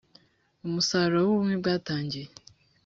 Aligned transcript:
umusaruro 0.65 1.19
w 1.23 1.29
ubumwe 1.31 1.55
bwatangiye 1.61 2.27